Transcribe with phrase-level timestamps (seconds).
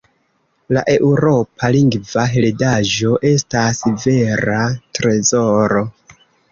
[0.77, 4.61] La eŭropa lingva heredaĵo estas vera
[5.01, 5.89] trezoro.